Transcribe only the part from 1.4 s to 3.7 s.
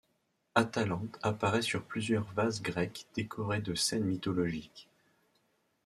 sur plusieurs vases grecs décorés